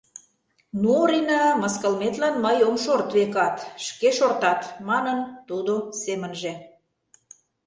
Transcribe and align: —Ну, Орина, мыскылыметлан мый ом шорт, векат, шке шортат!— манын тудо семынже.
—Ну, 0.81 0.89
Орина, 1.03 1.41
мыскылыметлан 1.61 2.35
мый 2.43 2.57
ом 2.67 2.75
шорт, 2.83 3.09
векат, 3.17 3.55
шке 3.85 4.09
шортат!— 4.17 4.61
манын 4.87 5.19
тудо 5.47 5.73
семынже. 6.03 6.53